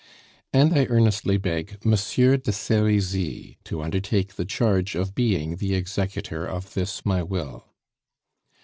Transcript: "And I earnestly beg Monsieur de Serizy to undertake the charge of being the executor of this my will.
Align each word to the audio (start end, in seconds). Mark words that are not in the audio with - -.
"And 0.51 0.73
I 0.73 0.85
earnestly 0.85 1.37
beg 1.37 1.85
Monsieur 1.85 2.35
de 2.35 2.51
Serizy 2.51 3.59
to 3.65 3.83
undertake 3.83 4.33
the 4.33 4.45
charge 4.45 4.95
of 4.95 5.13
being 5.13 5.57
the 5.57 5.75
executor 5.75 6.43
of 6.43 6.73
this 6.73 7.05
my 7.05 7.21
will. 7.21 7.67